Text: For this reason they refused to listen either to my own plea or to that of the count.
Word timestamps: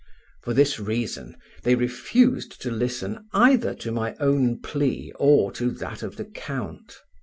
For 0.41 0.55
this 0.55 0.79
reason 0.79 1.37
they 1.61 1.75
refused 1.75 2.59
to 2.63 2.71
listen 2.71 3.27
either 3.33 3.75
to 3.75 3.91
my 3.91 4.15
own 4.19 4.57
plea 4.59 5.13
or 5.19 5.51
to 5.51 5.69
that 5.73 6.01
of 6.01 6.15
the 6.17 6.25
count. 6.25 6.97